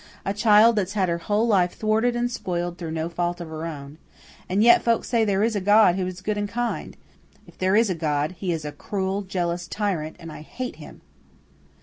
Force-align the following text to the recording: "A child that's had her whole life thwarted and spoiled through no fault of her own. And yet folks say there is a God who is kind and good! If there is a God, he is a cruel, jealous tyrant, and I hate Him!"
"A 0.25 0.33
child 0.33 0.77
that's 0.77 0.93
had 0.93 1.09
her 1.09 1.19
whole 1.19 1.45
life 1.47 1.73
thwarted 1.75 2.15
and 2.15 2.31
spoiled 2.31 2.79
through 2.79 2.89
no 2.89 3.07
fault 3.07 3.39
of 3.39 3.49
her 3.49 3.67
own. 3.67 3.99
And 4.49 4.63
yet 4.63 4.81
folks 4.81 5.07
say 5.07 5.23
there 5.23 5.43
is 5.43 5.55
a 5.55 5.61
God 5.61 5.93
who 5.93 6.07
is 6.07 6.21
kind 6.21 6.39
and 6.47 6.47
good! 6.51 6.97
If 7.45 7.59
there 7.59 7.75
is 7.75 7.91
a 7.91 7.93
God, 7.93 8.31
he 8.39 8.51
is 8.51 8.65
a 8.65 8.71
cruel, 8.71 9.21
jealous 9.21 9.67
tyrant, 9.67 10.15
and 10.17 10.31
I 10.31 10.41
hate 10.41 10.77
Him!" 10.77 11.01